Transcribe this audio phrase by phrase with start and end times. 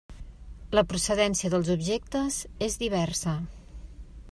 [0.77, 3.37] La procedència dels objectes és diversa: